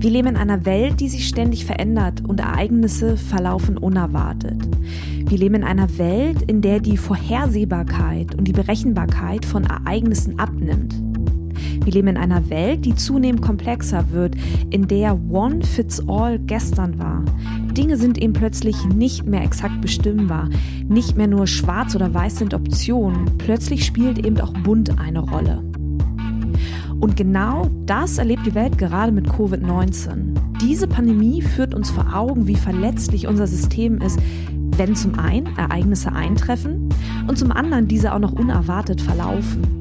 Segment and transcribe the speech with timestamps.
[0.00, 4.56] Wir leben in einer Welt, die sich ständig verändert und Ereignisse verlaufen unerwartet.
[5.28, 10.94] Wir leben in einer Welt, in der die Vorhersehbarkeit und die Berechenbarkeit von Ereignissen abnimmt.
[11.84, 14.36] Wir leben in einer Welt, die zunehmend komplexer wird,
[14.70, 17.22] in der One Fits All gestern war.
[17.72, 20.48] Dinge sind eben plötzlich nicht mehr exakt bestimmbar.
[20.88, 23.36] Nicht mehr nur schwarz oder weiß sind Optionen.
[23.36, 25.69] Plötzlich spielt eben auch bunt eine Rolle.
[27.00, 30.34] Und genau das erlebt die Welt gerade mit Covid-19.
[30.60, 34.18] Diese Pandemie führt uns vor Augen, wie verletzlich unser System ist,
[34.76, 36.90] wenn zum einen Ereignisse eintreffen
[37.26, 39.80] und zum anderen diese auch noch unerwartet verlaufen.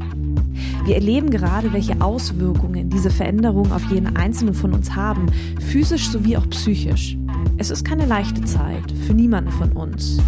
[0.85, 5.27] Wir erleben gerade, welche Auswirkungen diese Veränderungen auf jeden Einzelnen von uns haben,
[5.59, 7.17] physisch sowie auch psychisch.
[7.57, 10.19] Es ist keine leichte Zeit für niemanden von uns.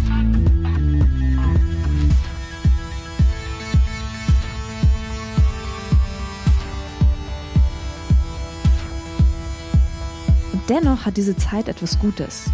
[10.72, 12.44] Dennoch hat diese Zeit etwas Gutes,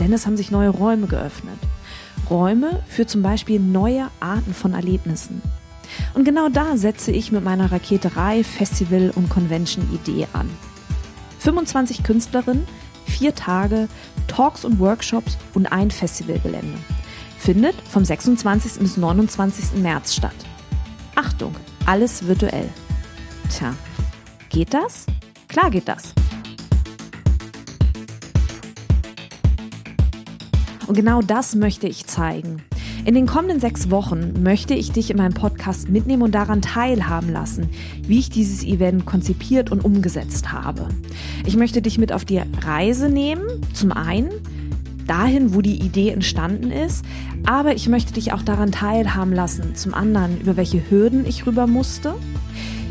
[0.00, 1.58] denn es haben sich neue Räume geöffnet.
[2.28, 5.40] Räume für zum Beispiel neue Arten von Erlebnissen.
[6.14, 10.50] Und genau da setze ich mit meiner Raketerei, Festival und Convention Idee an.
[11.38, 12.66] 25 Künstlerinnen,
[13.06, 13.88] vier Tage,
[14.26, 16.78] Talks und Workshops und ein Festivalgelände.
[17.38, 18.80] Findet vom 26.
[18.80, 19.80] bis 29.
[19.80, 20.34] März statt.
[21.14, 21.54] Achtung,
[21.86, 22.68] alles virtuell.
[23.48, 23.74] Tja,
[24.48, 25.06] geht das?
[25.48, 26.14] Klar geht das.
[30.90, 32.62] Und genau das möchte ich zeigen.
[33.04, 37.30] In den kommenden sechs Wochen möchte ich dich in meinem Podcast mitnehmen und daran teilhaben
[37.30, 37.68] lassen,
[38.08, 40.88] wie ich dieses Event konzipiert und umgesetzt habe.
[41.46, 44.30] Ich möchte dich mit auf die Reise nehmen, zum einen
[45.06, 47.04] dahin, wo die Idee entstanden ist,
[47.46, 51.68] aber ich möchte dich auch daran teilhaben lassen, zum anderen, über welche Hürden ich rüber
[51.68, 52.16] musste,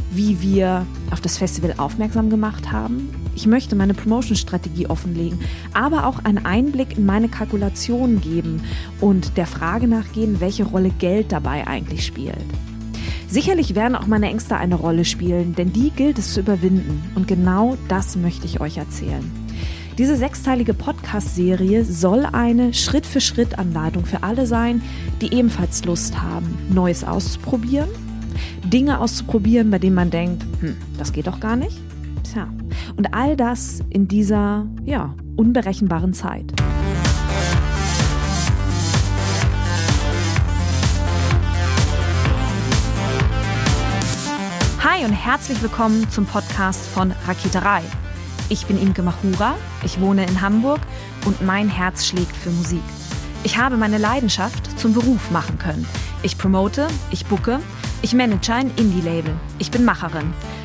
[0.09, 3.09] wie wir auf das Festival aufmerksam gemacht haben
[3.39, 5.39] ich möchte meine Promotion-Strategie offenlegen,
[5.73, 8.63] aber auch einen Einblick in meine Kalkulationen geben
[8.99, 12.35] und der Frage nachgehen, welche Rolle Geld dabei eigentlich spielt.
[13.29, 17.01] Sicherlich werden auch meine Ängste eine Rolle spielen, denn die gilt es zu überwinden.
[17.15, 19.23] Und genau das möchte ich euch erzählen.
[19.97, 24.81] Diese sechsteilige Podcast-Serie soll eine Schritt-für-Schritt-Anleitung für alle sein,
[25.21, 27.89] die ebenfalls Lust haben, Neues auszuprobieren,
[28.65, 31.77] Dinge auszuprobieren, bei denen man denkt, hm, das geht doch gar nicht.
[32.23, 32.49] Tja,
[32.99, 36.51] und all das in dieser, ja, unberechenbaren Zeit.
[44.83, 47.83] Hi und herzlich willkommen zum Podcast von Raketerei.
[48.49, 49.55] Ich bin Imke Machura,
[49.85, 50.81] ich wohne in Hamburg
[51.25, 52.83] und mein Herz schlägt für Musik.
[53.45, 55.87] Ich habe meine Leidenschaft zum Beruf machen können.
[56.21, 57.61] Ich promote, ich bucke,
[58.01, 60.33] ich manage ein Indie-Label, ich bin Macherin.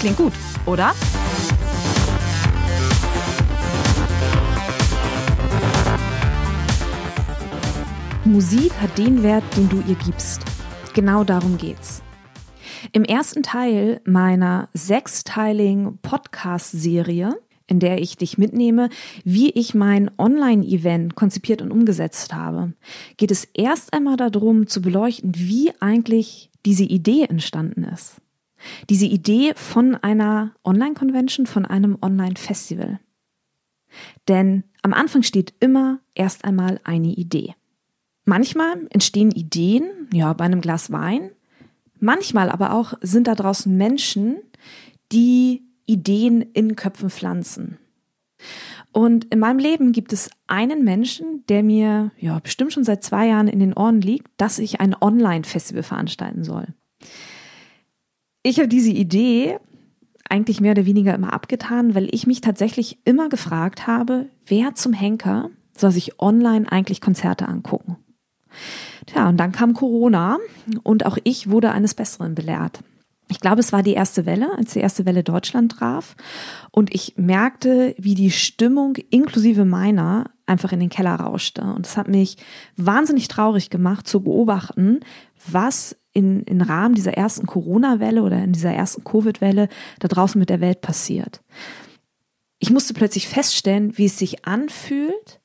[0.00, 0.32] Klingt gut,
[0.64, 0.94] oder?
[8.24, 10.40] Musik hat den Wert, den du ihr gibst.
[10.94, 12.02] Genau darum geht's.
[12.92, 17.36] Im ersten Teil meiner sechsteiligen Podcast-Serie,
[17.66, 18.88] in der ich dich mitnehme,
[19.24, 22.72] wie ich mein Online-Event konzipiert und umgesetzt habe,
[23.18, 28.16] geht es erst einmal darum zu beleuchten, wie eigentlich diese Idee entstanden ist.
[28.88, 33.00] Diese Idee von einer Online-Convention, von einem Online-Festival.
[34.28, 37.54] Denn am Anfang steht immer erst einmal eine Idee.
[38.24, 41.30] Manchmal entstehen Ideen, ja, bei einem Glas Wein.
[41.98, 44.38] Manchmal aber auch sind da draußen Menschen,
[45.12, 47.78] die Ideen in Köpfen pflanzen.
[48.92, 53.26] Und in meinem Leben gibt es einen Menschen, der mir ja bestimmt schon seit zwei
[53.28, 56.68] Jahren in den Ohren liegt, dass ich ein Online-Festival veranstalten soll
[58.42, 59.58] ich habe diese Idee
[60.28, 64.92] eigentlich mehr oder weniger immer abgetan, weil ich mich tatsächlich immer gefragt habe, wer zum
[64.92, 67.96] Henker soll sich online eigentlich Konzerte angucken?
[69.06, 70.38] Tja, und dann kam Corona
[70.82, 72.80] und auch ich wurde eines Besseren belehrt.
[73.30, 76.16] Ich glaube, es war die erste Welle, als die erste Welle Deutschland traf.
[76.72, 81.62] Und ich merkte, wie die Stimmung inklusive meiner einfach in den Keller rauschte.
[81.62, 82.36] Und es hat mich
[82.76, 85.00] wahnsinnig traurig gemacht zu beobachten,
[85.48, 89.68] was in, in Rahmen dieser ersten Corona-Welle oder in dieser ersten Covid-Welle
[90.00, 91.40] da draußen mit der Welt passiert.
[92.58, 95.40] ich musste plötzlich feststellen, wie es sich anfühlt,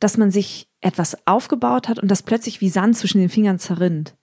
[0.00, 4.16] dass man sich etwas aufgebaut hat und das plötzlich wie Sand zwischen den Fingern zerrinnt.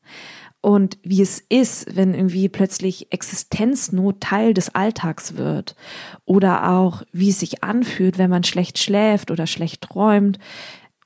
[0.66, 5.76] Und wie es ist, wenn irgendwie plötzlich Existenznot Teil des Alltags wird.
[6.26, 10.40] Oder auch, wie es sich anfühlt, wenn man schlecht schläft oder schlecht träumt.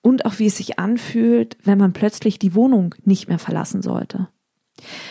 [0.01, 4.29] Und auch, wie es sich anfühlt, wenn man plötzlich die Wohnung nicht mehr verlassen sollte.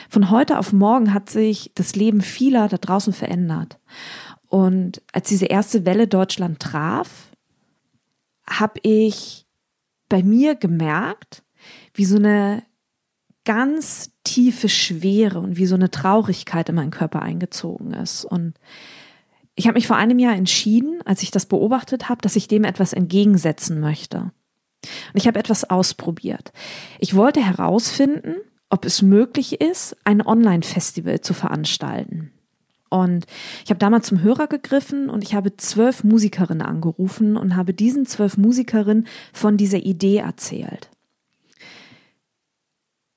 [0.08, 3.78] Von heute auf morgen hat sich das Leben vieler da draußen verändert.
[4.46, 7.32] Und als diese erste Welle Deutschland traf,
[8.48, 9.46] habe ich
[10.08, 11.42] bei mir gemerkt,
[11.92, 12.62] wie so eine
[13.44, 18.26] ganz tiefe Schwere und wie so eine Traurigkeit in meinen Körper eingezogen ist.
[18.26, 18.54] Und
[19.54, 22.64] ich habe mich vor einem Jahr entschieden, als ich das beobachtet habe, dass ich dem
[22.64, 24.18] etwas entgegensetzen möchte.
[24.18, 26.52] Und ich habe etwas ausprobiert.
[26.98, 28.36] Ich wollte herausfinden,
[28.68, 32.30] ob es möglich ist, ein Online-Festival zu veranstalten.
[32.90, 33.26] Und
[33.64, 38.04] ich habe damals zum Hörer gegriffen und ich habe zwölf Musikerinnen angerufen und habe diesen
[38.04, 40.90] zwölf Musikerinnen von dieser Idee erzählt.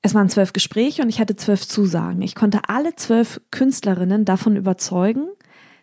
[0.02, 2.22] Es waren zwölf Gespräche und ich hatte zwölf Zusagen.
[2.22, 5.28] Ich konnte alle zwölf Künstlerinnen davon überzeugen,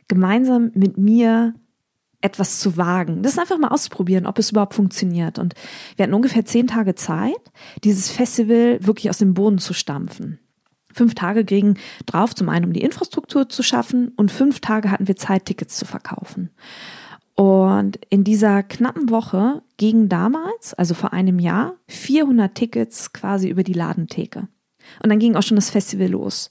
[0.10, 1.56] gemeinsam mit mir
[2.22, 3.24] etwas zu wagen.
[3.24, 5.40] Das einfach mal ausprobieren, ob es überhaupt funktioniert.
[5.40, 5.54] Und
[5.96, 7.40] wir hatten ungefähr zehn Tage Zeit,
[7.86, 10.40] dieses Festival wirklich aus dem Boden zu stampfen.
[10.92, 15.08] Fünf Tage gingen drauf, zum einen um die Infrastruktur zu schaffen und fünf Tage hatten
[15.08, 16.50] wir Zeit, Tickets zu verkaufen.
[17.40, 23.64] Und in dieser knappen Woche gingen damals, also vor einem Jahr, 400 Tickets quasi über
[23.64, 24.50] die Ladentheke.
[25.02, 26.50] Und dann ging auch schon das Festival los.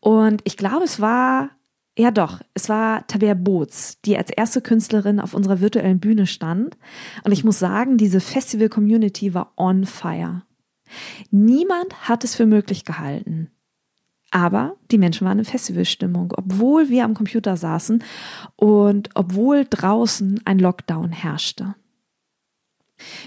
[0.00, 1.50] Und ich glaube, es war,
[1.98, 6.78] ja doch, es war Tabea Boots, die als erste Künstlerin auf unserer virtuellen Bühne stand.
[7.24, 10.40] Und ich muss sagen, diese Festival-Community war on fire.
[11.32, 13.50] Niemand hat es für möglich gehalten,
[14.34, 18.02] aber die Menschen waren in Festivalstimmung, obwohl wir am Computer saßen
[18.56, 21.76] und obwohl draußen ein Lockdown herrschte.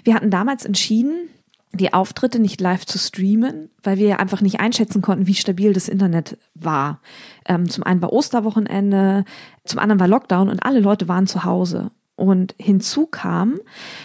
[0.04, 1.30] Wir hatten damals entschieden,
[1.72, 5.88] die Auftritte nicht live zu streamen, weil wir einfach nicht einschätzen konnten, wie stabil das
[5.88, 7.00] Internet war.
[7.46, 9.24] Ähm, zum einen war Osterwochenende,
[9.64, 11.92] zum anderen war Lockdown und alle Leute waren zu Hause.
[12.16, 13.60] Und hinzu kam,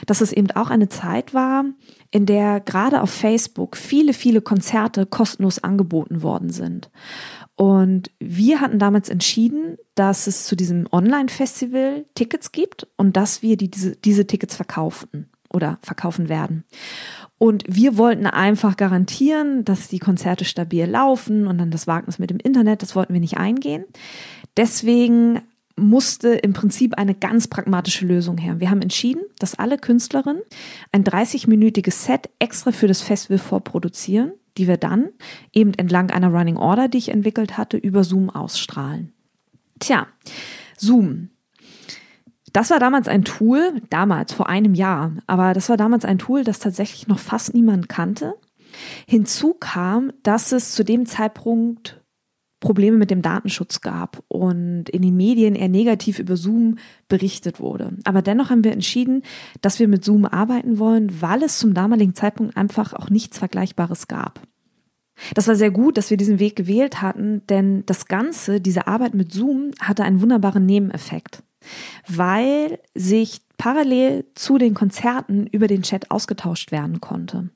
[0.07, 1.65] dass es eben auch eine Zeit war,
[2.13, 6.91] in der gerade auf Facebook viele, viele Konzerte kostenlos angeboten worden sind.
[7.57, 13.57] Und wir hatten damals entschieden, dass es zu diesem Online-Festival Tickets gibt und dass wir
[13.57, 16.65] die, diese, diese Tickets verkaufen oder verkaufen werden.
[17.39, 22.31] Und wir wollten einfach garantieren, dass die Konzerte stabil laufen und dann das Wagnis mit
[22.31, 23.85] dem Internet, das wollten wir nicht eingehen.
[24.57, 25.41] Deswegen
[25.77, 28.61] musste im Prinzip eine ganz pragmatische Lösung her.
[28.61, 30.43] Wir haben entschieden, dass alle Künstlerinnen
[30.93, 35.11] ein 30-minütiges Set extra für das Festival vorproduzieren, die wir dann
[35.53, 39.13] eben entlang einer Running Order, die ich entwickelt hatte, über Zoom ausstrahlen.
[39.79, 40.07] Tja,
[40.77, 41.31] Zoom.
[42.53, 46.45] Das war damals ein Tool, damals vor einem Jahr, aber das war damals ein Tool,
[46.45, 48.35] das tatsächlich noch fast niemand kannte.
[49.07, 52.02] Hinzu kam, dass es zu dem Zeitpunkt
[52.63, 56.79] Probleme mit dem Datenschutz gab und in den Medien eher negativ über Zoom
[57.09, 57.99] berichtet wurde.
[58.05, 59.23] Aber dennoch haben wir entschieden,
[59.61, 64.09] dass wir mit Zoom arbeiten wollen, weil es zum damaligen Zeitpunkt einfach auch nichts Vergleichbares
[64.09, 64.41] gab.
[65.35, 69.13] Das war sehr gut, dass wir diesen Weg gewählt hatten, denn das Ganze, diese Arbeit
[69.13, 71.43] mit Zoom, hatte einen wunderbaren Nebeneffekt,
[72.09, 77.51] weil sich parallel zu den Konzerten über den Chat ausgetauscht werden konnte.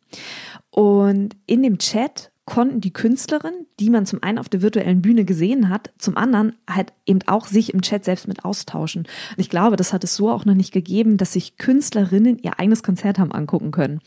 [0.71, 5.25] Und in dem Chat konnten die Künstlerin, die man zum einen auf der virtuellen Bühne
[5.25, 9.03] gesehen hat, zum anderen halt eben auch sich im Chat selbst mit austauschen.
[9.03, 12.59] Und ich glaube, das hat es so auch noch nicht gegeben, dass sich Künstlerinnen ihr
[12.59, 14.01] eigenes Konzert haben angucken können.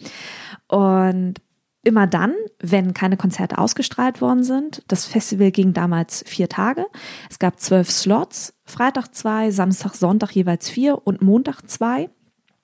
[0.67, 1.36] Und
[1.84, 6.86] immer dann, wenn keine Konzerte ausgestrahlt worden sind, das Festival ging damals vier Tage.
[7.29, 12.10] Es gab zwölf Slots, Freitag zwei, Samstag, Sonntag jeweils vier und Montag zwei.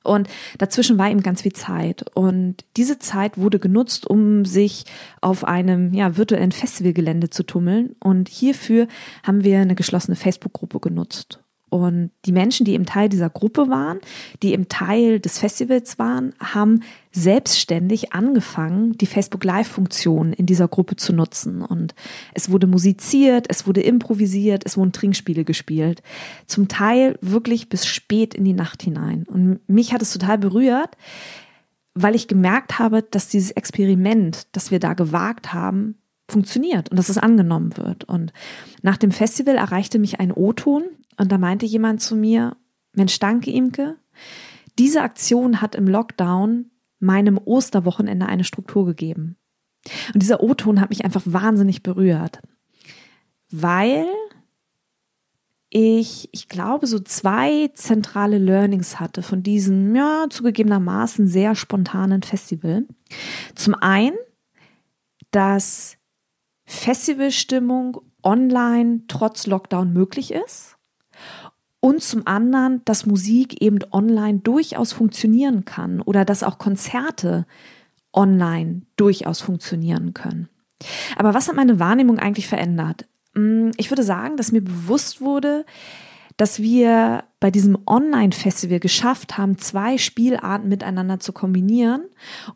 [0.05, 2.05] Und dazwischen war eben ganz viel Zeit.
[2.13, 4.85] Und diese Zeit wurde genutzt, um sich
[5.21, 7.95] auf einem ja, virtuellen Festivalgelände zu tummeln.
[7.99, 8.87] Und hierfür
[9.23, 11.44] haben wir eine geschlossene Facebook-Gruppe genutzt.
[11.69, 13.99] Und die Menschen, die im Teil dieser Gruppe waren,
[14.43, 16.81] die im Teil des Festivals waren, haben
[17.11, 21.61] selbstständig angefangen, die Facebook Live-Funktion in dieser Gruppe zu nutzen.
[21.61, 21.95] Und
[22.33, 26.03] es wurde musiziert, es wurde improvisiert, es wurden Trinkspiele gespielt.
[26.45, 29.25] Zum Teil wirklich bis spät in die Nacht hinein.
[29.27, 30.95] Und mich hat es total berührt,
[31.95, 35.95] weil ich gemerkt habe, dass dieses Experiment, das wir da gewagt haben,
[36.29, 38.03] funktioniert und dass es angenommen wird.
[38.03, 38.33] Und
[38.81, 40.83] nach dem Festival erreichte mich ein O-Ton
[41.17, 42.57] und da meinte jemand zu mir,
[42.93, 43.97] Mensch, danke Imke,
[44.77, 49.37] diese Aktion hat im Lockdown meinem Osterwochenende eine Struktur gegeben.
[50.13, 52.41] Und dieser O-Ton hat mich einfach wahnsinnig berührt,
[53.51, 54.05] weil
[55.69, 62.85] ich, ich glaube, so zwei zentrale Learnings hatte von diesem, ja, zugegebenermaßen sehr spontanen Festival.
[63.55, 64.15] Zum einen,
[65.31, 65.97] dass
[66.65, 70.74] Festivalstimmung online trotz Lockdown möglich ist.
[71.85, 77.45] Und zum anderen, dass Musik eben online durchaus funktionieren kann oder dass auch Konzerte
[78.11, 80.49] online durchaus funktionieren können.
[81.15, 83.05] Aber was hat meine Wahrnehmung eigentlich verändert?
[83.35, 85.63] Mm, ich würde sagen, dass mir bewusst wurde,
[86.37, 92.05] dass wir bei diesem Online-Festival geschafft haben, zwei Spielarten miteinander zu kombinieren.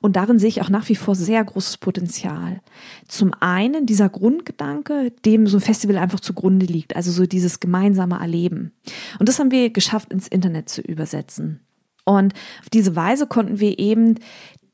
[0.02, 2.60] Und darin sehe ich auch nach wie vor sehr großes Potenzial.
[3.08, 8.20] Zum einen dieser Grundgedanke, dem so ein Festival einfach zugrunde liegt, also so dieses gemeinsame
[8.20, 8.74] Erleben.
[9.20, 11.62] Und das haben wir geschafft, ins Internet zu übersetzen.
[12.04, 14.16] Und auf diese Weise konnten wir eben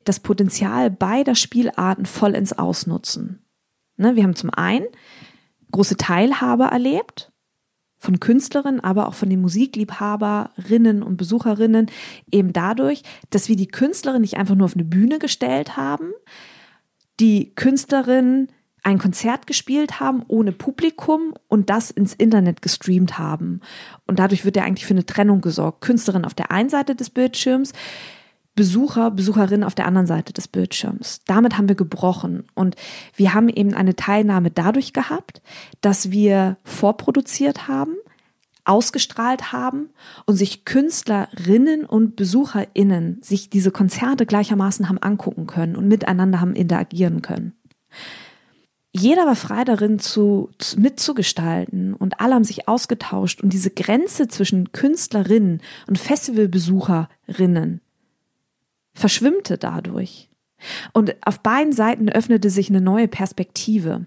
[0.04, 3.44] das Potenzial beider Spielarten vollends ausnutzen.
[3.98, 4.86] Ne, wir haben zum einen
[5.70, 7.32] große Teilhabe erlebt
[8.06, 11.90] von Künstlerinnen, aber auch von den Musikliebhaberinnen und Besucherinnen
[12.30, 16.12] eben dadurch, dass wir die Künstlerin nicht einfach nur auf eine Bühne gestellt haben,
[17.20, 18.48] die Künstlerin
[18.84, 23.60] ein Konzert gespielt haben ohne Publikum und das ins Internet gestreamt haben.
[24.06, 25.80] Und dadurch wird ja eigentlich für eine Trennung gesorgt.
[25.80, 27.72] Künstlerin auf der einen Seite des Bildschirms,
[28.56, 31.20] Besucher, Besucherinnen auf der anderen Seite des Bildschirms.
[31.26, 32.74] Damit haben wir gebrochen und
[33.14, 35.42] wir haben eben eine Teilnahme dadurch gehabt,
[35.82, 37.94] dass wir vorproduziert haben,
[38.64, 39.90] ausgestrahlt haben
[40.24, 46.54] und sich Künstlerinnen und Besucherinnen sich diese Konzerte gleichermaßen haben angucken können und miteinander haben
[46.54, 47.52] interagieren können.
[48.90, 50.48] Jeder war frei darin zu,
[50.78, 57.82] mitzugestalten und alle haben sich ausgetauscht und diese Grenze zwischen Künstlerinnen und Festivalbesucherinnen
[58.96, 60.28] verschwimmte dadurch.
[60.92, 64.06] Und auf beiden Seiten öffnete sich eine neue Perspektive.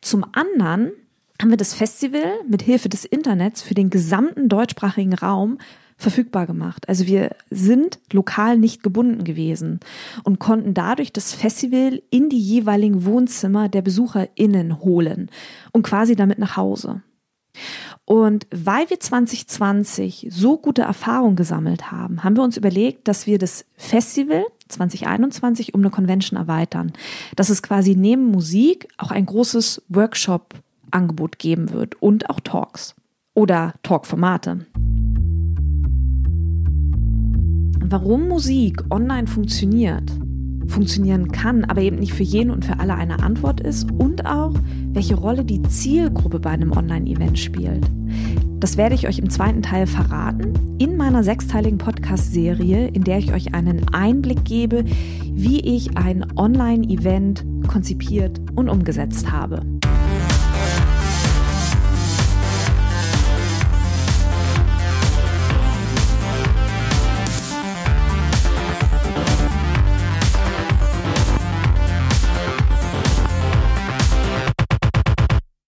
[0.00, 0.92] Zum anderen
[1.40, 5.58] haben wir das Festival mit Hilfe des Internets für den gesamten deutschsprachigen Raum
[5.96, 6.88] verfügbar gemacht.
[6.88, 9.80] Also wir sind lokal nicht gebunden gewesen
[10.24, 15.30] und konnten dadurch das Festival in die jeweiligen Wohnzimmer der BesucherInnen holen
[15.72, 17.02] und quasi damit nach Hause.
[18.10, 23.38] Und weil wir 2020 so gute Erfahrungen gesammelt haben, haben wir uns überlegt, dass wir
[23.38, 26.92] das Festival 2021 um eine Convention erweitern.
[27.36, 32.96] Dass es quasi neben Musik auch ein großes Workshop-Angebot geben wird und auch Talks
[33.34, 34.66] oder Talkformate.
[37.78, 40.10] Warum Musik online funktioniert,
[40.70, 44.54] funktionieren kann, aber eben nicht für jeden und für alle eine Antwort ist und auch,
[44.92, 47.84] welche Rolle die Zielgruppe bei einem Online-Event spielt.
[48.60, 53.32] Das werde ich euch im zweiten Teil verraten, in meiner sechsteiligen Podcast-Serie, in der ich
[53.32, 54.84] euch einen Einblick gebe,
[55.32, 59.62] wie ich ein Online-Event konzipiert und umgesetzt habe.